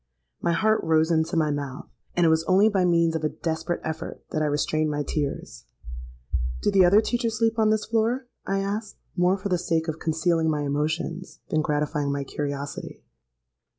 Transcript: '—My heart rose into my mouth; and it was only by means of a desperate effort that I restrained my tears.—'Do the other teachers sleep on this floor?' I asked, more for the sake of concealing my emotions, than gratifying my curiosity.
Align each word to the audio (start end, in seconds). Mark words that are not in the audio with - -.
'—My 0.41 0.53
heart 0.53 0.83
rose 0.83 1.11
into 1.11 1.37
my 1.37 1.51
mouth; 1.51 1.87
and 2.15 2.25
it 2.25 2.29
was 2.29 2.43
only 2.45 2.69
by 2.69 2.85
means 2.85 3.15
of 3.15 3.23
a 3.23 3.29
desperate 3.29 3.81
effort 3.83 4.23
that 4.31 4.41
I 4.41 4.45
restrained 4.45 4.89
my 4.89 5.03
tears.—'Do 5.03 6.71
the 6.71 6.83
other 6.83 7.01
teachers 7.01 7.37
sleep 7.37 7.59
on 7.59 7.69
this 7.69 7.85
floor?' 7.85 8.25
I 8.43 8.61
asked, 8.61 8.97
more 9.15 9.37
for 9.37 9.49
the 9.49 9.59
sake 9.59 9.87
of 9.87 9.99
concealing 9.99 10.49
my 10.49 10.63
emotions, 10.63 11.41
than 11.51 11.61
gratifying 11.61 12.11
my 12.11 12.23
curiosity. 12.23 13.03